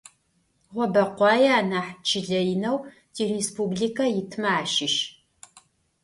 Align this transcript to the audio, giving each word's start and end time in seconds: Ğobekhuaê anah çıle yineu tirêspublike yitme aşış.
Ğobekhuaê 0.73 1.47
anah 1.59 1.89
çıle 2.07 2.39
yineu 2.47 2.77
tirêspublike 3.13 4.05
yitme 4.15 4.49
aşış. 4.61 4.95